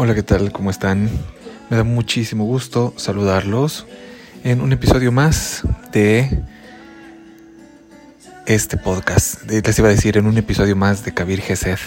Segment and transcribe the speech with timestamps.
[0.00, 0.52] Hola, ¿qué tal?
[0.52, 1.10] ¿Cómo están?
[1.70, 3.84] Me da muchísimo gusto saludarlos
[4.44, 6.44] en un episodio más de
[8.46, 9.50] este podcast.
[9.50, 11.80] Les iba a decir en un episodio más de Kabir Gesed,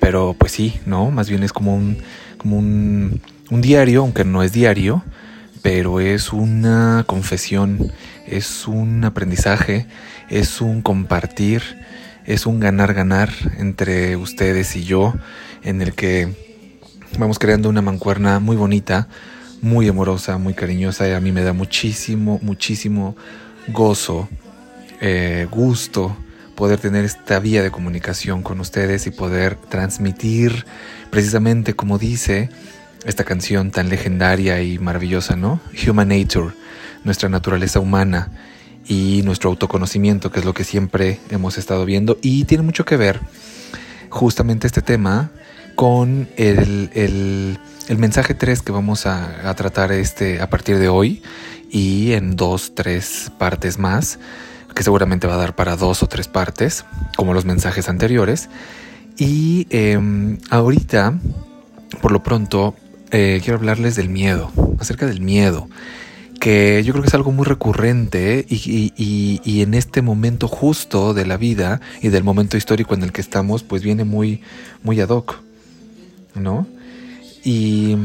[0.00, 1.12] pero pues sí, ¿no?
[1.12, 1.98] Más bien es como un,
[2.36, 5.04] como un, un diario, aunque no es diario,
[5.62, 7.92] pero es una confesión,
[8.26, 9.86] es un aprendizaje,
[10.30, 11.62] es un compartir,
[12.24, 15.14] es un ganar-ganar entre ustedes y yo,
[15.62, 16.45] en el que
[17.18, 19.08] vamos creando una mancuerna muy bonita,
[19.62, 23.16] muy amorosa, muy cariñosa y a mí me da muchísimo, muchísimo
[23.68, 24.28] gozo,
[25.00, 26.16] eh, gusto
[26.54, 30.64] poder tener esta vía de comunicación con ustedes y poder transmitir
[31.10, 32.48] precisamente como dice
[33.04, 35.60] esta canción tan legendaria y maravillosa, ¿no?
[35.86, 36.54] Human Nature,
[37.04, 38.30] nuestra naturaleza humana
[38.88, 42.96] y nuestro autoconocimiento, que es lo que siempre hemos estado viendo y tiene mucho que
[42.96, 43.20] ver
[44.08, 45.30] justamente este tema
[45.76, 51.22] con el, el, mensaje 3 que vamos a, tratar este, a partir de hoy
[51.70, 54.18] y en dos, tres partes más,
[54.74, 56.84] que seguramente va a dar para dos o tres partes,
[57.16, 58.48] como los mensajes anteriores.
[59.18, 59.98] Y eh,
[60.50, 61.18] ahorita,
[62.00, 62.74] por lo pronto,
[63.10, 65.68] eh, quiero hablarles del miedo, acerca del miedo
[66.40, 70.48] que yo creo que es algo muy recurrente y, y, y, y, en este momento
[70.48, 74.42] justo de la vida y del momento histórico en el que estamos, pues viene muy,
[74.82, 75.45] muy ad hoc.
[76.36, 76.66] ¿No?
[77.44, 77.96] Y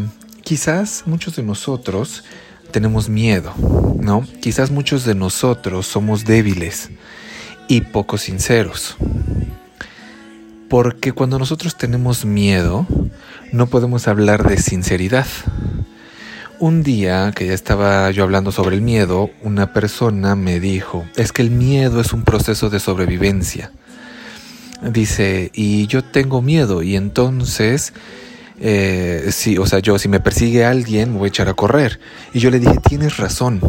[0.44, 2.24] quizás muchos de nosotros
[2.72, 3.54] tenemos miedo,
[4.00, 4.26] ¿no?
[4.42, 6.90] Quizás muchos de nosotros somos débiles
[7.68, 8.96] y poco sinceros.
[10.70, 12.88] Porque cuando nosotros tenemos miedo,
[13.52, 15.28] no podemos hablar de sinceridad.
[16.60, 21.32] Un día que ya estaba yo hablando sobre el miedo, una persona me dijo, es
[21.32, 23.72] que el miedo es un proceso de sobrevivencia.
[24.82, 27.94] Dice, y yo tengo miedo y entonces
[28.64, 32.00] eh, sí, o sea, yo si me persigue alguien voy a echar a correr.
[32.32, 33.60] Y yo le dije, tienes razón,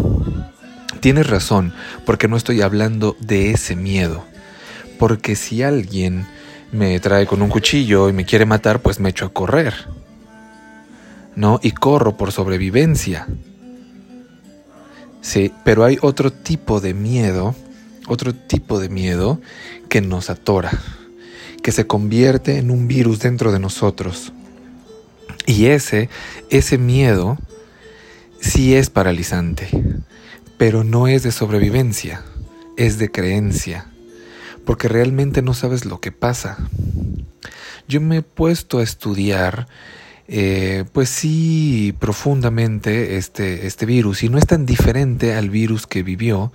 [1.00, 1.72] tienes razón,
[2.04, 4.24] porque no estoy hablando de ese miedo.
[4.98, 6.26] Porque si alguien
[6.72, 9.74] me trae con un cuchillo y me quiere matar, pues me echo a correr.
[11.34, 11.58] ¿No?
[11.62, 13.26] Y corro por sobrevivencia.
[15.22, 17.54] Sí, pero hay otro tipo de miedo,
[18.08, 19.40] otro tipo de miedo
[19.88, 20.70] que nos atora,
[21.62, 24.32] que se convierte en un virus dentro de nosotros
[25.46, 26.08] y ese,
[26.50, 27.38] ese miedo
[28.40, 29.68] sí es paralizante,
[30.56, 32.22] pero no es de sobrevivencia,
[32.76, 33.86] es de creencia,
[34.64, 36.58] porque realmente no sabes lo que pasa.
[37.88, 39.66] Yo me he puesto a estudiar,
[40.28, 46.02] eh, pues sí, profundamente este, este virus, y no es tan diferente al virus que
[46.02, 46.52] vivió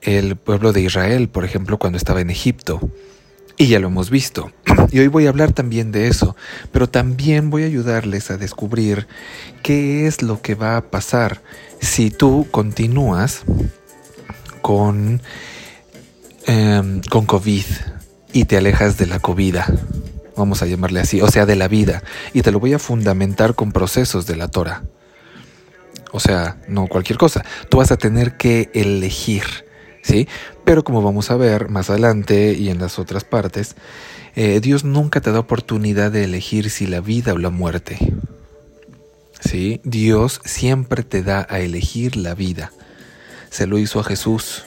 [0.00, 2.80] el pueblo de Israel, por ejemplo, cuando estaba en Egipto.
[3.56, 4.52] Y ya lo hemos visto.
[4.92, 6.36] Y hoy voy a hablar también de eso,
[6.70, 9.08] pero también voy a ayudarles a descubrir
[9.62, 11.42] qué es lo que va a pasar
[11.80, 13.42] si tú continúas
[14.62, 15.20] con,
[16.46, 17.64] eh, con COVID
[18.32, 19.56] y te alejas de la COVID.
[20.36, 22.02] Vamos a llamarle así, o sea, de la vida.
[22.32, 24.82] Y te lo voy a fundamentar con procesos de la Torah.
[26.12, 27.44] O sea, no cualquier cosa.
[27.68, 29.65] Tú vas a tener que elegir
[30.06, 30.28] ¿sí?
[30.64, 33.74] Pero como vamos a ver más adelante y en las otras partes,
[34.36, 37.98] eh, Dios nunca te da oportunidad de elegir si la vida o la muerte.
[39.40, 39.80] ¿Sí?
[39.84, 42.72] Dios siempre te da a elegir la vida.
[43.50, 44.64] Se lo hizo a Jesús.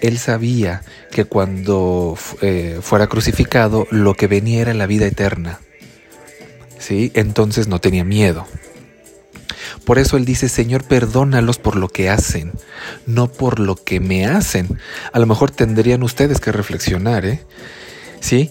[0.00, 5.60] Él sabía que cuando eh, fuera crucificado lo que venía era la vida eterna.
[6.78, 7.12] ¿Sí?
[7.14, 8.46] Entonces no tenía miedo.
[9.84, 12.52] Por eso Él dice, Señor, perdónalos por lo que hacen,
[13.06, 14.78] no por lo que me hacen.
[15.12, 17.42] A lo mejor tendrían ustedes que reflexionar, ¿eh?
[18.20, 18.50] ¿Sí?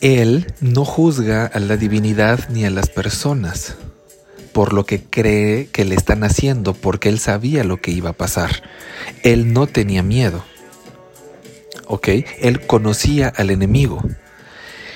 [0.00, 3.76] Él no juzga a la divinidad ni a las personas
[4.56, 8.14] por lo que cree que le están haciendo, porque él sabía lo que iba a
[8.14, 8.62] pasar.
[9.22, 10.46] Él no tenía miedo.
[11.86, 12.08] ¿Ok?
[12.40, 14.02] Él conocía al enemigo,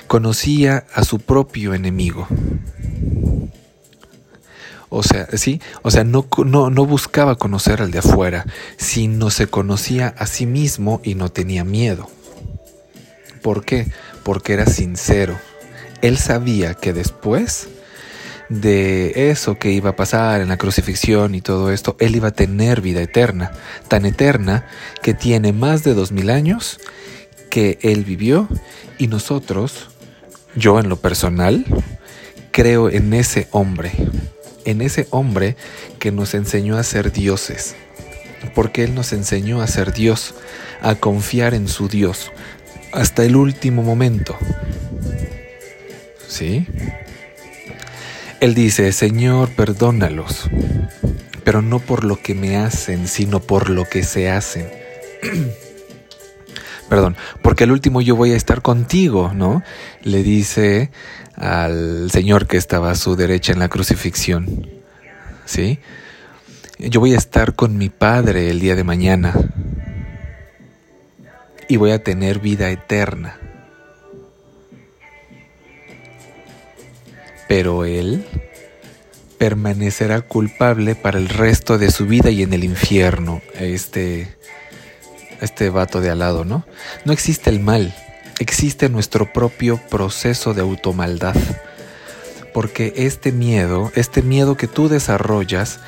[0.06, 2.26] conocía a su propio enemigo.
[4.90, 8.44] O sea, sí, o sea, no, no, no buscaba conocer al de afuera,
[8.76, 12.10] sino se conocía a sí mismo y no tenía miedo.
[13.40, 13.86] ¿Por qué?
[14.24, 15.38] Porque era sincero.
[16.02, 17.68] Él sabía que después
[18.48, 22.32] de eso que iba a pasar en la crucifixión y todo esto, él iba a
[22.32, 23.52] tener vida eterna,
[23.86, 24.66] tan eterna
[25.02, 26.80] que tiene más de dos mil años
[27.48, 28.48] que él vivió
[28.98, 29.88] y nosotros,
[30.56, 31.64] yo en lo personal,
[32.50, 33.92] creo en ese hombre,
[34.64, 35.56] en ese hombre
[35.98, 37.76] que nos enseñó a ser dioses,
[38.54, 40.34] porque Él nos enseñó a ser Dios,
[40.80, 42.32] a confiar en su Dios,
[42.92, 44.36] hasta el último momento.
[46.26, 46.66] ¿Sí?
[48.40, 50.48] Él dice, Señor, perdónalos,
[51.44, 54.70] pero no por lo que me hacen, sino por lo que se hacen.
[56.88, 59.62] Perdón, porque al último yo voy a estar contigo, ¿no?
[60.02, 60.90] Le dice
[61.40, 64.68] al Señor que estaba a su derecha en la crucifixión,
[65.44, 65.80] ¿sí?
[66.78, 69.34] Yo voy a estar con mi Padre el día de mañana
[71.68, 73.40] y voy a tener vida eterna.
[77.50, 78.24] pero él
[79.36, 83.42] permanecerá culpable para el resto de su vida y en el infierno.
[83.58, 84.36] Este,
[85.40, 86.64] este vato de al lado, ¿no?
[87.04, 87.92] No existe el mal,
[88.40, 91.36] existe nuestro propio proceso de automaldad.
[92.52, 95.78] Porque este miedo, este miedo que tú desarrollas,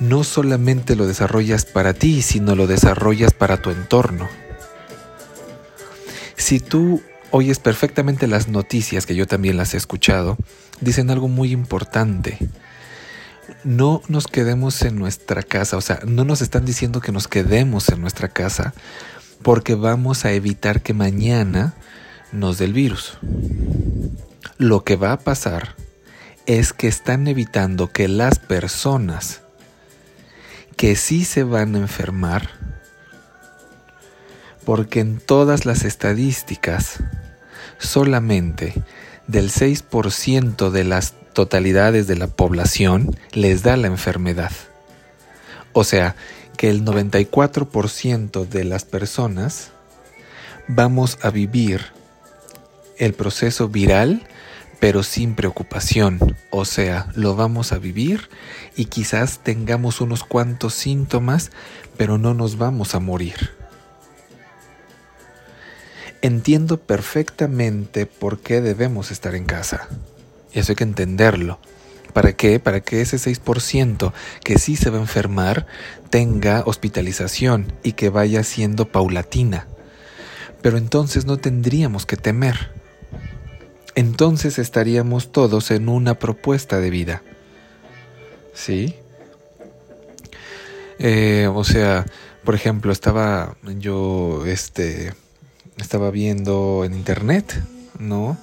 [0.00, 4.28] no solamente lo desarrollas para ti, sino lo desarrollas para tu entorno.
[6.36, 10.36] Si tú oyes perfectamente las noticias, que yo también las he escuchado,
[10.80, 12.38] dicen algo muy importante.
[13.62, 17.88] No nos quedemos en nuestra casa, o sea, no nos están diciendo que nos quedemos
[17.88, 18.74] en nuestra casa
[19.42, 21.74] porque vamos a evitar que mañana
[22.32, 23.18] nos dé el virus.
[24.58, 25.74] Lo que va a pasar
[26.46, 29.42] es que están evitando que las personas
[30.76, 32.50] que sí se van a enfermar,
[34.64, 37.02] porque en todas las estadísticas
[37.78, 38.74] solamente
[39.26, 44.52] del 6% de las totalidades de la población les da la enfermedad.
[45.72, 46.16] O sea,
[46.60, 49.70] que el 94% de las personas
[50.68, 51.86] vamos a vivir
[52.98, 54.28] el proceso viral,
[54.78, 56.36] pero sin preocupación.
[56.50, 58.28] O sea, lo vamos a vivir
[58.76, 61.50] y quizás tengamos unos cuantos síntomas,
[61.96, 63.52] pero no nos vamos a morir.
[66.20, 69.88] Entiendo perfectamente por qué debemos estar en casa.
[70.52, 71.58] Y eso hay que entenderlo.
[72.12, 72.58] ¿Para qué?
[72.58, 74.12] Para que ese 6%
[74.44, 75.66] que sí se va a enfermar
[76.10, 79.68] tenga hospitalización y que vaya siendo paulatina.
[80.62, 82.72] Pero entonces no tendríamos que temer.
[83.94, 87.22] Entonces estaríamos todos en una propuesta de vida.
[88.54, 88.96] ¿Sí?
[90.98, 92.04] Eh, o sea,
[92.44, 95.14] por ejemplo, estaba yo, este,
[95.78, 97.62] estaba viendo en internet,
[97.98, 98.36] ¿no?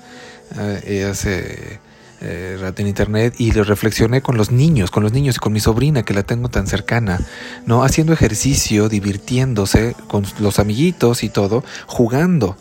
[0.85, 1.79] Eh, hace
[2.21, 5.53] eh, rato en internet y lo reflexioné con los niños, con los niños y con
[5.53, 7.19] mi sobrina que la tengo tan cercana,
[7.65, 7.83] ¿no?
[7.83, 12.57] Haciendo ejercicio, divirtiéndose con los amiguitos y todo, jugando.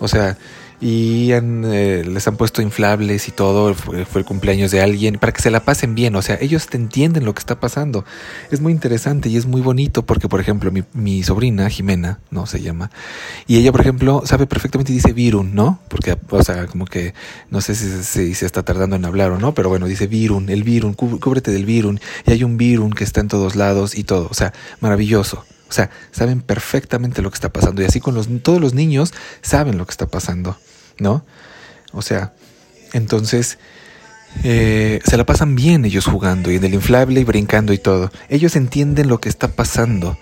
[0.00, 0.36] O sea,
[0.80, 5.42] y eh, les han puesto inflables y todo, fue, el cumpleaños de alguien, para que
[5.42, 8.04] se la pasen bien, o sea, ellos te entienden lo que está pasando.
[8.50, 12.46] Es muy interesante y es muy bonito porque, por ejemplo, mi, mi sobrina, Jimena, no
[12.46, 12.90] se llama,
[13.46, 15.80] y ella, por ejemplo, sabe perfectamente, dice virun, ¿no?
[15.88, 17.14] Porque, o sea, como que,
[17.50, 20.48] no sé si, si, se está tardando en hablar o no, pero bueno, dice virun,
[20.48, 24.04] el virun, cúbrete del virun, y hay un virun que está en todos lados y
[24.04, 25.44] todo, o sea, maravilloso.
[25.68, 27.82] O sea, saben perfectamente lo que está pasando.
[27.82, 30.56] Y así con los, todos los niños saben lo que está pasando.
[30.98, 31.24] ¿No?
[31.92, 32.32] O sea,
[32.92, 33.58] entonces
[34.44, 38.10] eh, se la pasan bien ellos jugando y en el inflable y brincando y todo.
[38.28, 40.18] Ellos entienden lo que está pasando,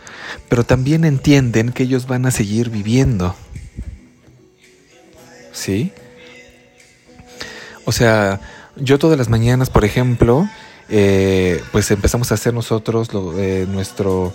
[0.48, 3.34] pero también entienden que ellos van a seguir viviendo.
[5.52, 5.92] ¿Sí?
[7.84, 8.40] O sea,
[8.76, 10.48] yo todas las mañanas, por ejemplo,
[10.88, 14.32] eh, pues empezamos a hacer nosotros lo, eh, nuestro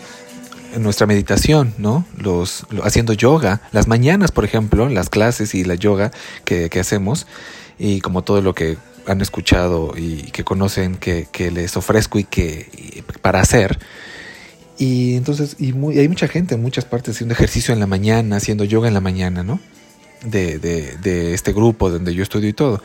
[0.77, 2.05] nuestra meditación, ¿no?
[2.17, 6.11] Los, haciendo yoga, las mañanas, por ejemplo, las clases y la yoga
[6.45, 7.27] que, hacemos,
[7.77, 13.03] y como todo lo que han escuchado y que conocen que, les ofrezco y que
[13.21, 13.79] para hacer.
[14.77, 18.63] Y entonces, y, hay mucha gente en muchas partes haciendo ejercicio en la mañana, haciendo
[18.63, 19.59] yoga en la mañana, ¿no?
[20.23, 22.81] De, de, de este grupo donde yo estudio y todo.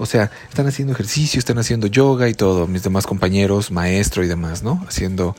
[0.00, 4.28] O sea, están haciendo ejercicio, están haciendo yoga y todo, mis demás compañeros, maestro y
[4.28, 4.82] demás, ¿no?
[4.88, 5.36] Haciendo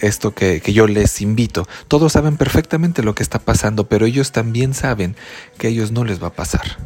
[0.00, 1.66] esto que, que, yo les invito.
[1.88, 5.16] Todos saben perfectamente lo que está pasando, pero ellos también saben
[5.58, 6.76] que a ellos no les va a pasar.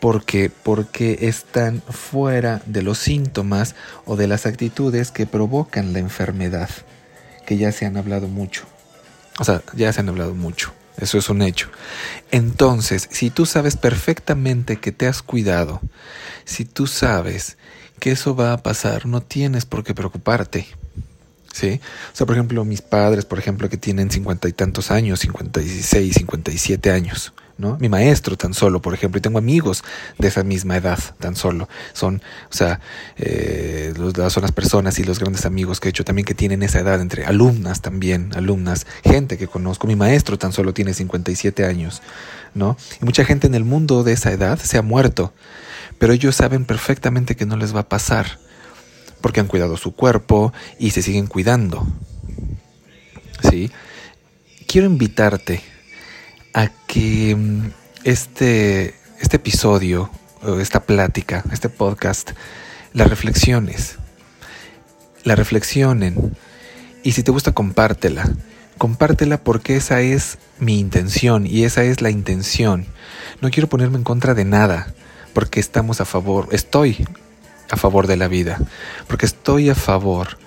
[0.00, 6.68] Porque, porque están fuera de los síntomas o de las actitudes que provocan la enfermedad,
[7.46, 8.64] que ya se han hablado mucho.
[9.38, 10.72] O sea, ya se han hablado mucho.
[10.98, 11.68] Eso es un hecho.
[12.30, 15.80] Entonces, si tú sabes perfectamente que te has cuidado,
[16.44, 17.58] si tú sabes
[18.00, 20.66] que eso va a pasar, no tienes por qué preocuparte.
[21.56, 21.80] ¿sí?
[22.12, 25.62] O sea, por ejemplo, mis padres, por ejemplo, que tienen cincuenta y tantos años, cincuenta
[25.62, 27.78] y seis, cincuenta y siete años, ¿no?
[27.80, 29.82] Mi maestro tan solo, por ejemplo, y tengo amigos
[30.18, 31.68] de esa misma edad tan solo.
[31.94, 32.80] Son, o sea,
[33.16, 33.94] eh,
[34.28, 37.00] son las personas y los grandes amigos que he hecho también que tienen esa edad,
[37.00, 39.86] entre alumnas también, alumnas, gente que conozco.
[39.86, 42.02] Mi maestro tan solo tiene 57 años,
[42.54, 42.76] ¿no?
[43.00, 45.32] Y mucha gente en el mundo de esa edad se ha muerto,
[45.98, 48.38] pero ellos saben perfectamente que no les va a pasar
[49.22, 51.86] porque han cuidado su cuerpo y se siguen cuidando.
[53.50, 53.70] ¿Sí?
[54.66, 55.62] Quiero invitarte
[56.56, 57.70] a que mm,
[58.04, 60.10] este, este episodio,
[60.58, 62.30] esta plática, este podcast,
[62.94, 63.96] la reflexiones.
[65.22, 66.34] La reflexionen.
[67.02, 68.30] Y si te gusta, compártela.
[68.78, 72.86] Compártela porque esa es mi intención y esa es la intención.
[73.42, 74.94] No quiero ponerme en contra de nada,
[75.34, 77.06] porque estamos a favor, estoy
[77.70, 78.58] a favor de la vida,
[79.08, 80.38] porque estoy a favor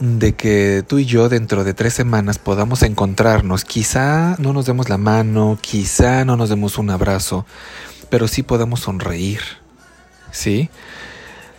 [0.00, 3.64] de que tú y yo dentro de tres semanas podamos encontrarnos.
[3.64, 7.46] Quizá no nos demos la mano, quizá no nos demos un abrazo,
[8.10, 9.40] pero sí podamos sonreír.
[10.32, 10.68] ¿Sí?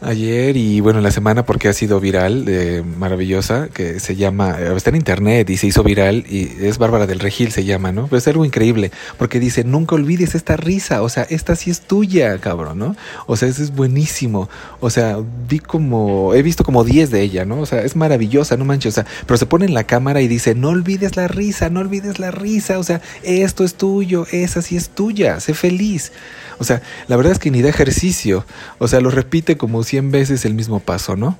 [0.01, 4.73] Ayer y bueno, la semana porque ha sido viral, eh, maravillosa, que se llama, eh,
[4.75, 8.05] está en internet y se hizo viral y es Bárbara del Regil se llama, ¿no?
[8.05, 11.81] Pero es algo increíble porque dice, nunca olvides esta risa, o sea, esta sí es
[11.81, 12.95] tuya, cabrón, ¿no?
[13.25, 14.49] O sea, eso es buenísimo,
[14.79, 17.59] o sea, vi como, he visto como 10 de ella, ¿no?
[17.61, 20.27] O sea, es maravillosa, no manches, o sea, pero se pone en la cámara y
[20.27, 24.61] dice, no olvides la risa, no olvides la risa, o sea, esto es tuyo, esa
[24.61, 26.11] sí es tuya, sé feliz.
[26.59, 28.45] O sea, la verdad es que ni da ejercicio.
[28.79, 31.37] O sea, lo repite como 100 veces el mismo paso, ¿no?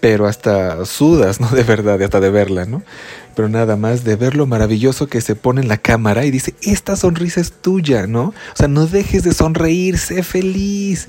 [0.00, 1.48] Pero hasta sudas, ¿no?
[1.50, 2.82] De verdad, hasta de verla, ¿no?
[3.36, 6.54] Pero nada más de ver lo maravilloso que se pone en la cámara y dice,
[6.62, 8.28] esta sonrisa es tuya, ¿no?
[8.28, 11.08] O sea, no dejes de sonreír, sé feliz.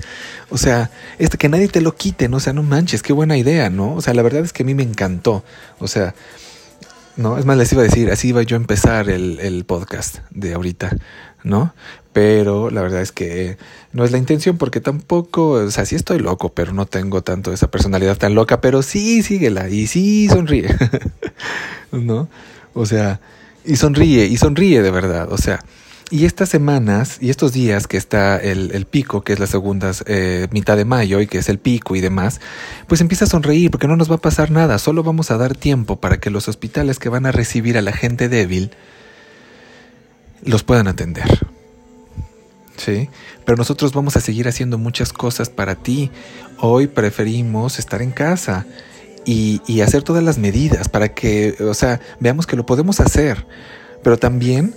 [0.50, 2.36] O sea, este, que nadie te lo quite, ¿no?
[2.36, 3.94] O sea, no manches, qué buena idea, ¿no?
[3.94, 5.44] O sea, la verdad es que a mí me encantó.
[5.78, 6.14] O sea,
[7.16, 10.18] no, es más, les iba a decir, así iba yo a empezar el, el podcast
[10.30, 10.96] de ahorita,
[11.44, 11.72] ¿no?
[12.12, 13.56] pero la verdad es que
[13.92, 17.52] no es la intención porque tampoco, o sea, sí estoy loco, pero no tengo tanto
[17.52, 20.74] esa personalidad tan loca, pero sí síguela y sí sonríe,
[21.92, 22.28] ¿no?
[22.74, 23.20] O sea,
[23.64, 25.60] y sonríe, y sonríe de verdad, o sea,
[26.10, 29.92] y estas semanas y estos días que está el, el pico, que es la segunda
[30.04, 32.40] eh, mitad de mayo y que es el pico y demás,
[32.86, 35.56] pues empieza a sonreír porque no nos va a pasar nada, solo vamos a dar
[35.56, 38.72] tiempo para que los hospitales que van a recibir a la gente débil
[40.42, 41.46] los puedan atender.
[42.76, 43.08] ¿sí?
[43.44, 46.10] Pero nosotros vamos a seguir haciendo muchas cosas para ti.
[46.58, 48.66] Hoy preferimos estar en casa
[49.24, 53.46] y, y, hacer todas las medidas para que, o sea, veamos que lo podemos hacer.
[54.02, 54.74] Pero también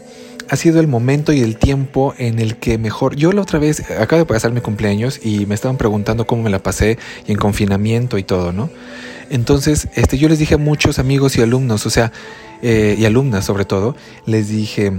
[0.50, 3.16] ha sido el momento y el tiempo en el que mejor.
[3.16, 6.50] Yo la otra vez, acabo de pasar mi cumpleaños y me estaban preguntando cómo me
[6.50, 8.70] la pasé y en confinamiento y todo, ¿no?
[9.30, 12.12] Entonces, este, yo les dije a muchos amigos y alumnos, o sea,
[12.62, 13.96] eh, y alumnas sobre todo,
[14.28, 14.94] les dije,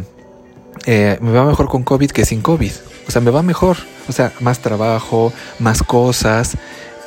[0.84, 2.72] eh, me va mejor con COVID que sin COVID.
[3.08, 3.76] O sea, me va mejor.
[4.08, 6.56] O sea, más trabajo, más cosas.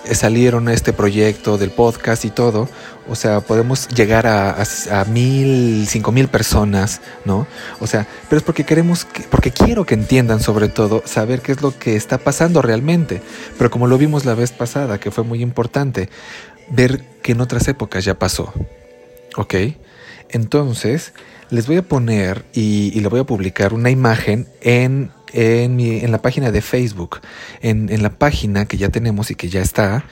[0.05, 2.67] Eh, salieron este proyecto del podcast y todo.
[3.07, 4.55] O sea, podemos llegar a,
[4.91, 7.47] a, mil, cinco mil personas, ¿no?
[7.79, 11.61] O sea, pero es porque queremos, porque quiero que entiendan sobre todo, saber qué es
[11.61, 13.21] lo que está pasando realmente.
[13.57, 16.09] Pero como lo vimos la vez pasada, que fue muy importante,
[16.69, 18.53] ver que en otras épocas ya pasó.
[19.35, 19.55] ¿Ok?
[20.29, 21.13] Entonces,
[21.49, 26.21] les voy a poner y, y le voy a publicar una imagen en en, la
[26.21, 27.19] página de Facebook,
[27.61, 30.05] en, la página que ya tenemos y que ya está,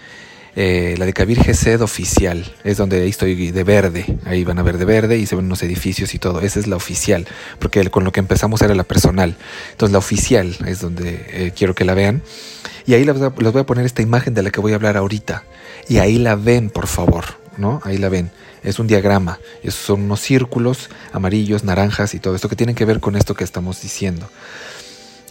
[0.56, 4.63] eh, la de Kabir Gesed oficial, es donde ahí estoy de verde, ahí van a
[4.63, 7.27] ver de verde y se ven unos edificios y todo, esa es la oficial,
[7.60, 9.36] porque con lo que empezamos era la personal,
[9.72, 12.24] entonces la oficial es donde eh, quiero que la vean,
[12.86, 15.44] y ahí les voy a poner esta imagen de la que voy a hablar ahorita,
[15.88, 17.25] y ahí la ven, por favor,
[17.58, 17.82] ¿no?
[17.84, 18.32] Ahí la ven
[18.67, 23.00] es un diagrama, son unos círculos amarillos, naranjas y todo esto que tienen que ver
[23.00, 24.29] con esto que estamos diciendo.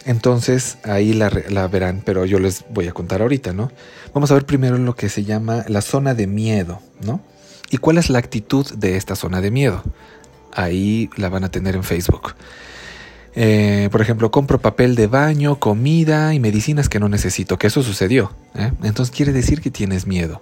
[0.05, 1.29] Entonces ahí la,
[1.67, 3.71] verán, pero yo les voy a contar ahorita, ¿no?
[4.13, 7.21] Vamos a ver primero lo que se llama la zona de miedo, ¿no?
[7.69, 9.83] ¿Y cuál es la actitud de esta zona de miedo?
[10.53, 12.33] Ahí la van a tener en Facebook.
[13.35, 17.83] Eh, por ejemplo, compro papel de baño, comida y medicinas que no necesito, que eso
[17.83, 18.31] sucedió.
[18.55, 18.71] ¿eh?
[18.81, 20.41] Entonces quiere decir que tienes miedo.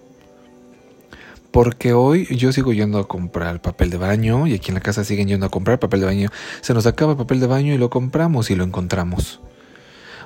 [1.56, 5.06] Porque hoy yo sigo yendo a comprar papel de baño y aquí en la casa
[5.06, 6.30] siguen yendo a comprar papel de baño.
[6.60, 9.40] Se nos acaba el papel de baño y lo compramos y lo encontramos.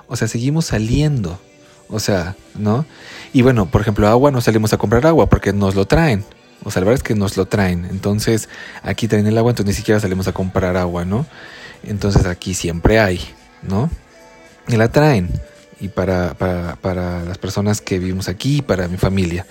[0.08, 1.40] O sea, seguimos saliendo.
[1.88, 2.84] O sea, ¿no?
[3.32, 6.26] Y bueno, por ejemplo, agua no salimos a comprar agua porque nos lo traen.
[6.64, 7.86] O sea, la verdad es que nos lo traen.
[7.86, 8.50] Entonces,
[8.82, 11.28] aquí traen el agua, entonces ni siquiera salimos a comprar agua, ¿no?
[11.84, 13.22] Entonces aquí siempre hay,
[13.62, 13.92] ¿no?
[14.68, 15.30] Y la traen.
[15.80, 19.46] Y para, para, para las personas que vivimos aquí, para mi familia.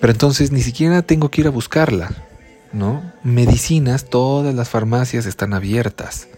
[0.00, 2.10] Pero entonces ni siquiera tengo que ir a buscarla,
[2.72, 3.12] ¿no?
[3.22, 6.28] Medicinas, todas las farmacias están abiertas.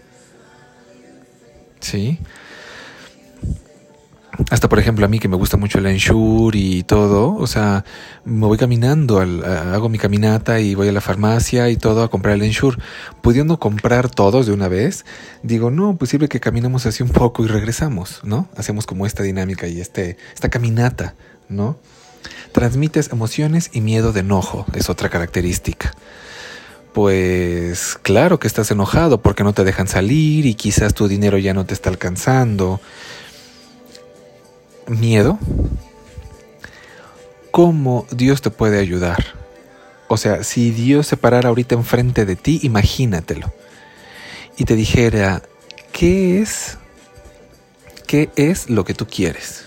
[1.79, 2.19] ¿Sí?
[4.49, 7.83] Hasta por ejemplo a mí que me gusta mucho el Ensure y todo, o sea,
[8.23, 12.09] me voy caminando, al, hago mi caminata y voy a la farmacia y todo a
[12.09, 12.77] comprar el Ensure.
[13.21, 15.05] Pudiendo comprar todos de una vez,
[15.43, 18.47] digo, no, pues sirve que caminemos así un poco y regresamos, ¿no?
[18.55, 21.15] Hacemos como esta dinámica y este, esta caminata,
[21.49, 21.77] ¿no?
[22.53, 25.93] Transmites emociones y miedo de enojo, es otra característica.
[26.93, 31.53] Pues claro que estás enojado porque no te dejan salir y quizás tu dinero ya
[31.53, 32.81] no te está alcanzando.
[34.89, 35.39] Miedo.
[37.51, 39.23] ¿Cómo Dios te puede ayudar?
[40.07, 43.53] O sea, si Dios se parara ahorita enfrente de ti, imagínatelo.
[44.57, 45.43] Y te dijera,
[45.91, 46.77] ¿qué es?
[48.07, 49.65] ¿Qué es lo que tú quieres?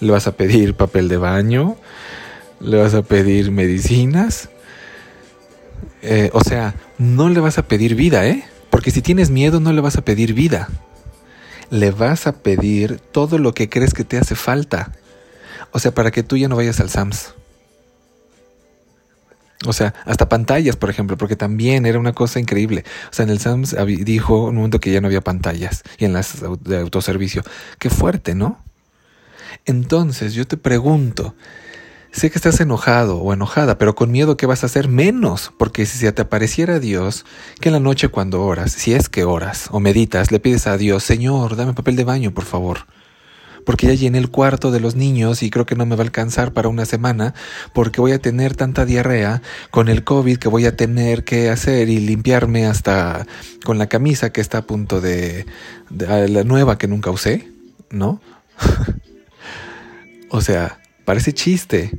[0.00, 1.76] ¿Le vas a pedir papel de baño?
[2.60, 4.48] ¿Le vas a pedir medicinas?
[6.02, 8.44] Eh, o sea, no le vas a pedir vida, ¿eh?
[8.70, 10.68] Porque si tienes miedo no le vas a pedir vida.
[11.72, 14.92] Le vas a pedir todo lo que crees que te hace falta.
[15.70, 17.32] O sea, para que tú ya no vayas al SAMS.
[19.64, 22.84] O sea, hasta pantallas, por ejemplo, porque también era una cosa increíble.
[23.10, 23.74] O sea, en el SAMS
[24.04, 27.42] dijo un momento que ya no había pantallas y en las de autoservicio.
[27.78, 28.62] Qué fuerte, ¿no?
[29.64, 31.34] Entonces yo te pregunto,
[32.12, 34.88] sé que estás enojado o enojada, pero con miedo ¿qué vas a hacer?
[34.88, 37.24] Menos, porque si se te apareciera Dios,
[37.60, 40.76] que en la noche cuando oras, si es que oras o meditas, le pides a
[40.76, 42.86] Dios, Señor, dame papel de baño, por favor.
[43.64, 46.04] Porque ya llené el cuarto de los niños y creo que no me va a
[46.04, 47.32] alcanzar para una semana
[47.72, 49.40] porque voy a tener tanta diarrea
[49.70, 53.24] con el COVID que voy a tener que hacer y limpiarme hasta
[53.64, 55.46] con la camisa que está a punto de
[55.90, 57.48] la nueva que nunca usé,
[57.90, 58.20] ¿no?
[60.34, 61.90] O sea, parece chiste.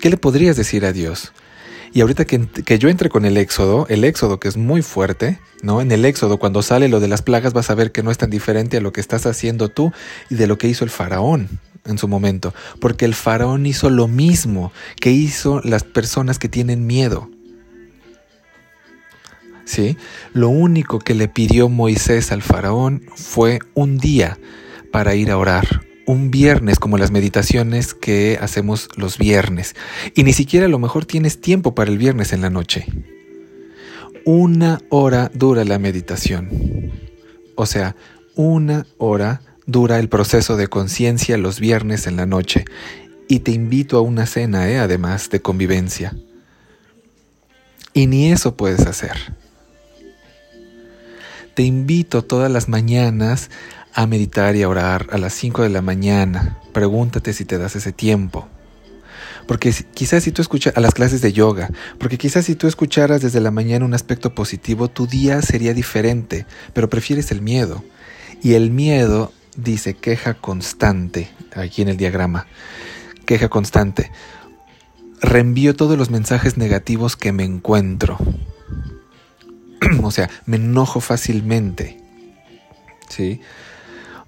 [0.00, 1.32] ¿Qué le podrías decir a Dios?
[1.92, 5.40] Y ahorita que, que, yo entre con el éxodo, el éxodo que es muy fuerte,
[5.62, 5.80] ¿no?
[5.80, 8.18] En el éxodo, cuando sale lo de las plagas, vas a ver que no es
[8.18, 9.92] tan diferente a lo que estás haciendo tú
[10.30, 11.48] y de lo que hizo el faraón
[11.84, 12.54] en su momento.
[12.80, 17.28] Porque el faraón hizo lo mismo que hizo las personas que tienen miedo.
[19.64, 19.96] ¿Sí?
[20.32, 24.38] Lo único que le pidió Moisés al faraón fue un día
[24.90, 29.76] para ir a orar, un viernes como las meditaciones que hacemos los viernes.
[30.16, 32.84] Y ni siquiera a lo mejor tienes tiempo para el viernes en la noche.
[34.24, 36.90] Una hora dura la meditación.
[37.54, 37.94] O sea,
[38.34, 42.64] una hora dura el proceso de conciencia los viernes en la noche.
[43.28, 44.80] Y te invito a una cena, ¿eh?
[44.80, 46.16] además de convivencia.
[47.94, 49.16] Y ni eso puedes hacer.
[51.54, 53.50] Te invito todas las mañanas
[53.92, 56.58] a meditar y a orar a las 5 de la mañana.
[56.72, 58.48] Pregúntate si te das ese tiempo.
[59.46, 63.20] Porque quizás si tú escuchas a las clases de yoga, porque quizás si tú escucharas
[63.20, 67.82] desde la mañana un aspecto positivo, tu día sería diferente, pero prefieres el miedo.
[68.42, 72.46] Y el miedo dice queja constante, aquí en el diagrama,
[73.26, 74.12] queja constante.
[75.20, 78.18] Reenvío todos los mensajes negativos que me encuentro.
[80.02, 81.98] o sea, me enojo fácilmente.
[83.08, 83.40] ¿Sí?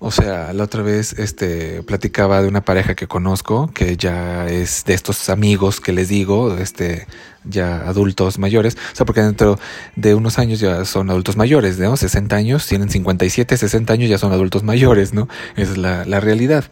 [0.05, 4.85] O sea, la otra vez este, platicaba de una pareja que conozco, que ya es
[4.85, 7.07] de estos amigos que les digo, este,
[7.45, 8.77] ya adultos mayores.
[8.93, 9.61] O sea, porque dentro
[9.95, 11.97] de unos años ya son adultos mayores, ¿no?
[11.97, 15.29] 60 años, tienen 57, 60 años ya son adultos mayores, ¿no?
[15.55, 16.65] Esa es la, la realidad.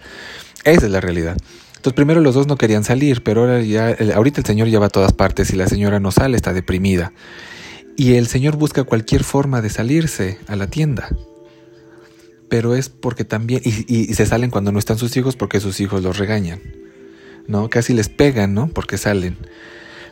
[0.64, 1.36] Esa es la realidad.
[1.76, 4.86] Entonces primero los dos no querían salir, pero ahora ya, ahorita el señor ya va
[4.86, 7.12] a todas partes y la señora no sale, está deprimida.
[8.00, 11.10] Y el señor busca cualquier forma de salirse a la tienda
[12.50, 16.02] pero es porque también, y, se salen cuando no están sus hijos porque sus hijos
[16.02, 16.60] los regañan,
[17.46, 17.70] ¿no?
[17.70, 18.66] Casi les pegan, ¿no?
[18.66, 19.36] Porque salen.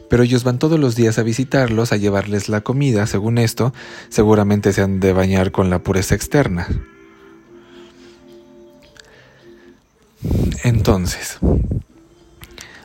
[0.09, 3.75] Pero ellos van todos los días a visitarlos, a llevarles la comida, según esto,
[4.09, 6.69] seguramente se han de bañar con la pureza externa.
[10.63, 11.39] Entonces,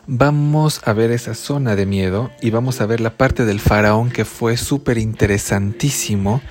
[0.07, 4.09] vamos a ver esa zona de miedo y vamos a ver la parte del faraón
[4.09, 6.41] que fue súper interesantísimo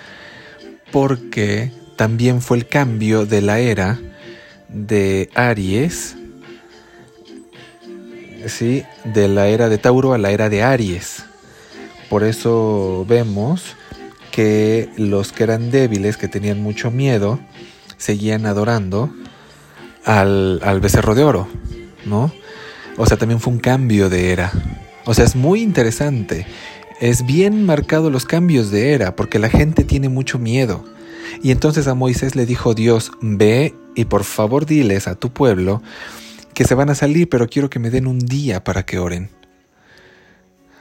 [0.91, 3.99] porque también fue el cambio de la era
[4.69, 6.17] de Aries,
[8.47, 8.85] ¿sí?
[9.05, 11.25] de la era de Tauro a la era de Aries.
[12.09, 13.77] Por eso vemos
[14.31, 17.39] que los que eran débiles, que tenían mucho miedo,
[17.99, 19.11] seguían adorando
[20.05, 21.49] al, al becerro de oro,
[22.05, 22.33] ¿no?
[22.97, 24.53] O sea, también fue un cambio de era.
[25.05, 26.47] O sea, es muy interesante.
[27.01, 30.85] Es bien marcado los cambios de era, porque la gente tiene mucho miedo.
[31.43, 35.83] Y entonces a Moisés le dijo Dios, ve y por favor diles a tu pueblo
[36.55, 39.31] que se van a salir, pero quiero que me den un día para que oren.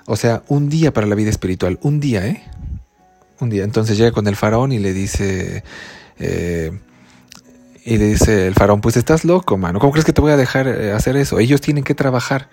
[0.06, 2.44] O sea, un día para la vida espiritual, un día, ¿eh?
[3.40, 3.64] Un día.
[3.64, 5.64] Entonces llega con el faraón y le dice,
[6.20, 6.72] eh,
[7.84, 10.38] y le dice el faraón, pues estás loco, mano, ¿cómo crees que te voy a
[10.38, 11.40] dejar eh, hacer eso?
[11.40, 12.50] Ellos tienen que trabajar.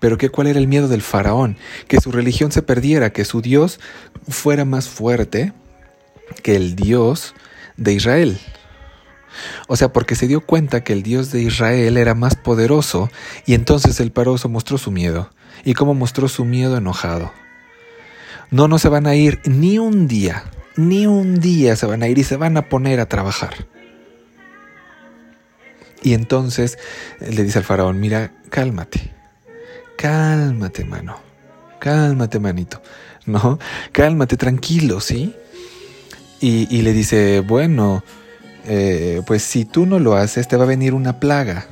[0.00, 1.56] Pero ¿qué, ¿cuál era el miedo del faraón?
[1.86, 3.78] Que su religión se perdiera, que su Dios
[4.28, 5.52] fuera más fuerte
[6.42, 7.34] que el Dios
[7.76, 8.38] de Israel.
[9.68, 13.10] O sea, porque se dio cuenta que el Dios de Israel era más poderoso
[13.46, 15.30] y entonces el paroso mostró su miedo.
[15.64, 17.32] ¿Y cómo mostró su miedo enojado?
[18.50, 20.44] No, no se van a ir ni un día,
[20.76, 23.66] ni un día se van a ir y se van a poner a trabajar.
[26.04, 26.78] Y entonces
[27.18, 29.10] le dice al faraón, mira, cálmate,
[29.96, 31.18] cálmate, mano,
[31.80, 32.82] cálmate, manito,
[33.24, 33.58] ¿no?
[33.90, 35.34] Cálmate, tranquilo, ¿sí?
[36.40, 38.04] Y, le dice, bueno,
[38.66, 41.66] eh, pues si tú no lo haces, te va a venir una plaga.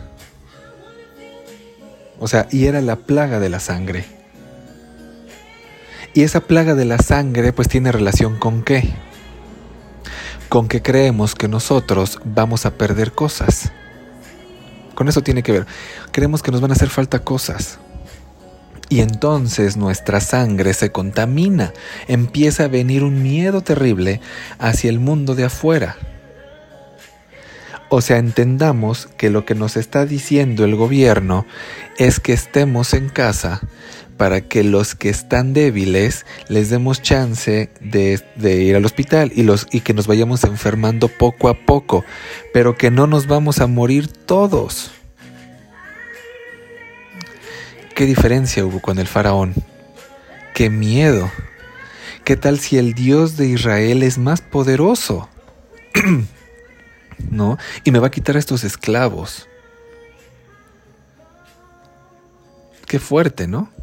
[2.18, 4.06] O sea, y era la plaga de la sangre.
[6.14, 8.94] Y esa plaga de la sangre pues tiene relación con qué?
[10.48, 13.72] Con que creemos que nosotros vamos a perder cosas.
[14.94, 15.66] Con eso tiene que ver.
[16.10, 17.78] Creemos que nos van a hacer falta cosas.
[18.88, 21.72] Y entonces nuestra sangre se contamina,
[22.08, 24.20] empieza a venir un miedo terrible
[24.58, 25.96] hacia el mundo de afuera.
[27.88, 31.46] O sea, entendamos que lo que nos está diciendo el gobierno
[31.98, 33.60] es que estemos en casa
[34.22, 39.66] para que los que están débiles les demos chance de, ir al hospital y, los,
[39.72, 42.04] y que nos vayamos enfermando poco a poco,
[42.52, 44.92] pero que no nos vamos a morir todos.
[47.96, 49.54] ¿Qué diferencia hubo con el faraón?
[50.54, 51.28] ¡Qué miedo!
[52.22, 55.28] ¿Qué tal si el Dios de Israel es más poderoso?
[57.28, 57.58] ¿No?
[57.82, 59.48] Y me va a quitar a estos esclavos.
[62.86, 63.81] Qué fuerte, ¿no?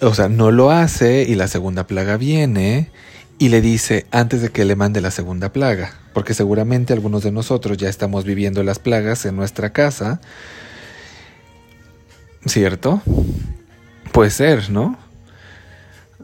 [0.00, 2.90] O sea, no lo hace y la segunda plaga viene
[3.38, 7.32] y le dice antes de que le mande la segunda plaga, porque seguramente algunos de
[7.32, 10.20] nosotros ya estamos viviendo las plagas en nuestra casa
[12.46, 13.02] ¿Cierto?
[14.12, 14.96] Puede ser, ¿no?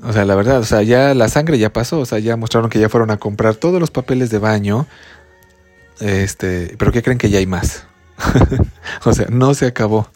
[0.02, 2.70] O sea, la verdad, o sea, ya la sangre ya pasó, o sea, ya mostraron
[2.70, 4.86] que ya fueron a comprar todos los papeles de baño.
[6.00, 7.84] Este, pero ¿qué creen que ya hay más?
[9.04, 10.08] o sea, no se acabó.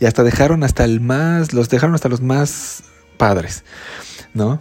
[0.00, 2.82] Y hasta dejaron hasta el más, los dejaron hasta los más
[3.16, 3.64] padres,
[4.34, 4.60] ¿no?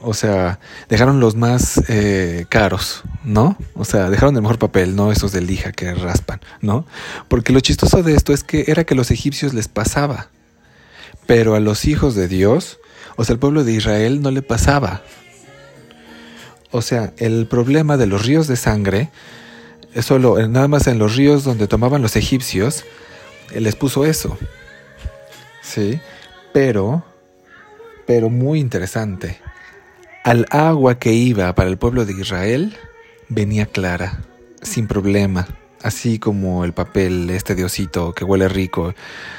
[0.00, 3.56] O sea, dejaron los más eh, caros, ¿no?
[3.74, 6.86] O sea, dejaron el mejor papel, no esos de lija que raspan, ¿no?
[7.28, 10.28] Porque lo chistoso de esto es que era que a los egipcios les pasaba,
[11.26, 12.78] pero a los hijos de Dios,
[13.16, 15.02] o sea, al pueblo de Israel no le pasaba.
[16.70, 19.10] O sea, el problema de los ríos de sangre
[19.96, 22.84] es solo, nada más en los ríos donde tomaban los egipcios,
[23.52, 24.38] les puso eso.
[25.62, 26.00] Sí,
[26.52, 27.04] pero,
[28.06, 29.40] pero muy interesante
[30.26, 32.76] al agua que iba para el pueblo de Israel
[33.28, 34.22] venía clara,
[34.60, 35.46] sin problema,
[35.82, 38.92] así como el papel este de osito que huele rico.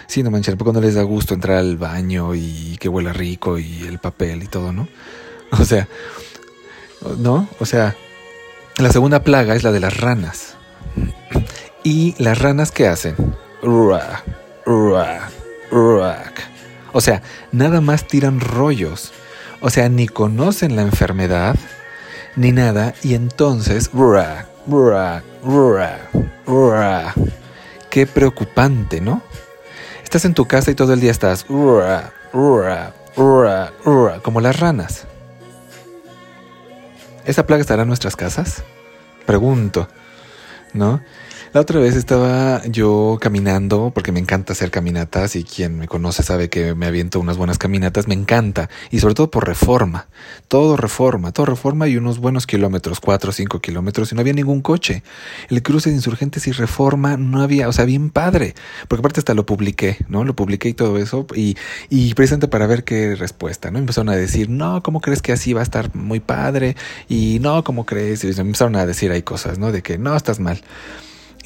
[0.08, 3.60] Sí, no manches, poco no les da gusto entrar al baño y que huele rico
[3.60, 4.88] y el papel y todo, ¿no?
[5.60, 5.90] O sea,
[7.18, 7.50] ¿no?
[7.60, 7.94] O sea,
[8.78, 10.56] la segunda plaga es la de las ranas.
[11.84, 13.16] ¿Y las ranas qué hacen?
[16.92, 19.14] O sea, nada más tiran rollos
[19.60, 21.56] o sea, ni conocen la enfermedad
[22.36, 23.90] ni nada y entonces...
[27.90, 29.22] Qué preocupante, ¿no?
[30.04, 31.46] Estás en tu casa y todo el día estás...
[34.22, 35.08] Como las ranas.
[37.28, 38.64] ¿Esa plaga estará en nuestras casas?
[39.26, 39.90] Pregunto,
[40.74, 41.02] ¿no?
[41.54, 46.22] La otra vez estaba yo caminando, porque me encanta hacer caminatas y quien me conoce
[46.22, 50.08] sabe que me aviento unas buenas caminatas, me encanta, y sobre todo por reforma,
[50.50, 54.34] todo reforma, todo reforma y unos buenos kilómetros, cuatro o cinco kilómetros, y no había
[54.34, 55.04] ningún coche.
[55.50, 58.54] El cruce de insurgentes y reforma no había, o sea, bien padre,
[58.90, 60.26] porque aparte hasta lo publiqué, ¿no?
[60.26, 61.56] Lo publiqué y todo eso, y,
[61.90, 63.80] y precisamente para ver qué respuesta, ¿no?
[63.80, 66.76] Empezaron a decir, no, ¿cómo crees que así va a estar muy padre?
[67.08, 68.26] Y no, ¿cómo crees?
[68.26, 69.72] Y empezaron a decir ahí cosas, ¿no?
[69.72, 70.62] De que no, estás mal.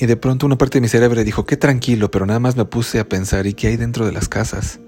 [0.02, 2.66] Y de pronto una parte de mi cerebro dijo, qué tranquilo, pero nada más me
[2.66, 4.80] puse a pensar, ¿y qué hay dentro de las casas?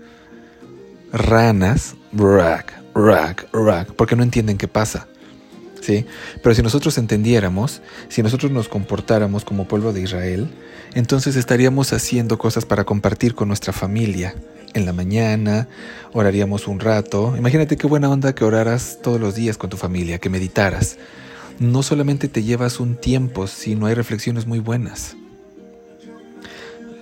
[1.11, 5.07] Ranas, rack, rack, rack, porque no entienden qué pasa.
[5.81, 6.07] ¿Sí?
[6.41, 10.49] Pero si nosotros entendiéramos, si nosotros nos comportáramos como pueblo de Israel,
[10.95, 14.33] entonces estaríamos haciendo cosas para compartir con nuestra familia.
[14.73, 15.67] En la mañana,
[16.13, 17.35] oraríamos un rato.
[17.37, 20.97] Imagínate qué buena onda que oraras todos los días con tu familia, que meditaras
[21.59, 25.15] no solamente te llevas un tiempo, sino hay reflexiones muy buenas.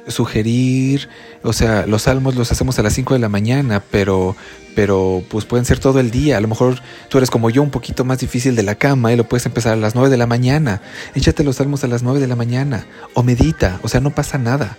[0.07, 1.09] Sugerir,
[1.43, 4.35] o sea, los salmos los hacemos a las 5 de la mañana, pero,
[4.75, 6.37] pero pues pueden ser todo el día.
[6.37, 9.15] A lo mejor tú eres como yo un poquito más difícil de la cama y
[9.15, 10.81] lo puedes empezar a las 9 de la mañana.
[11.15, 14.37] Échate los salmos a las 9 de la mañana o medita, o sea, no pasa
[14.37, 14.77] nada.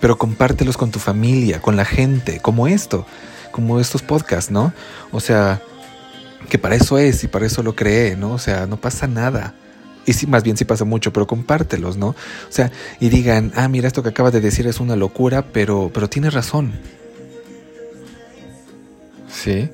[0.00, 3.06] Pero compártelos con tu familia, con la gente, como esto,
[3.50, 4.74] como estos podcasts, ¿no?
[5.10, 5.62] O sea,
[6.48, 8.32] que para eso es y para eso lo creé, ¿no?
[8.32, 9.54] O sea, no pasa nada.
[10.06, 12.08] Y sí, más bien sí pasa mucho, pero compártelos, ¿no?
[12.08, 12.16] O
[12.50, 12.70] sea,
[13.00, 16.32] y digan, ah, mira, esto que acabas de decir es una locura, pero, pero tienes
[16.32, 16.72] razón.
[19.28, 19.68] ¿Sí?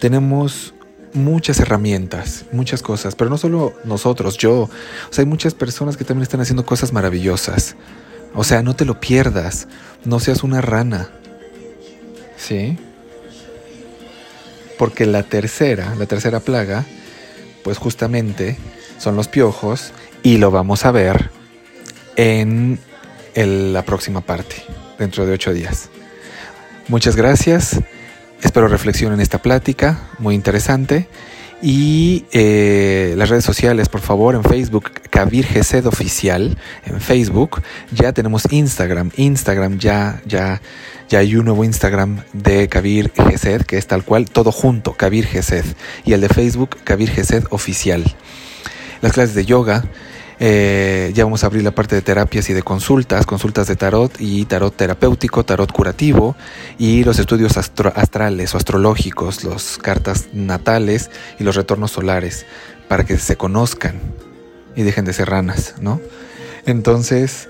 [0.00, 0.74] Tenemos
[1.14, 4.62] muchas herramientas, muchas cosas, pero no solo nosotros, yo.
[4.62, 4.70] O
[5.10, 7.76] sea, hay muchas personas que también están haciendo cosas maravillosas.
[8.34, 9.68] O sea, no te lo pierdas,
[10.04, 11.08] no seas una rana.
[12.36, 12.76] ¿Sí?
[14.78, 16.84] Porque la tercera, la tercera plaga,
[17.64, 18.56] pues justamente
[18.98, 21.30] son los piojos y lo vamos a ver
[22.16, 22.78] en
[23.34, 24.56] la próxima parte,
[24.98, 25.90] dentro de ocho días.
[26.88, 27.80] Muchas gracias,
[28.42, 31.08] espero reflexionen esta plática, muy interesante.
[31.62, 37.62] Y eh, las redes sociales, por favor, en Facebook, Kabir Gesed Oficial, en Facebook.
[37.92, 39.10] Ya tenemos Instagram.
[39.16, 40.60] Instagram ya, ya,
[41.08, 45.26] ya hay un nuevo Instagram de Kabir Gesed, que es tal cual, todo junto, Kabir
[45.26, 45.64] Gesed.
[46.04, 48.04] Y el de Facebook, Kabir Gesed Oficial
[49.00, 49.84] las clases de yoga.
[50.38, 54.12] Eh, ya vamos a abrir la parte de terapias y de consultas, consultas de tarot
[54.18, 56.36] y tarot terapéutico, tarot curativo
[56.78, 62.44] y los estudios astrales o astrológicos, las cartas natales y los retornos solares
[62.88, 64.00] para que se conozcan
[64.74, 66.00] y dejen de ser ranas, ¿no?
[66.66, 67.48] Entonces,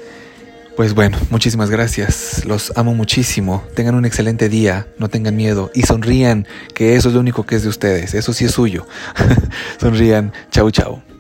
[0.77, 5.83] pues bueno, muchísimas gracias, los amo muchísimo, tengan un excelente día, no tengan miedo y
[5.83, 8.87] sonrían, que eso es lo único que es de ustedes, eso sí es suyo.
[9.81, 11.15] sonrían, chau chau.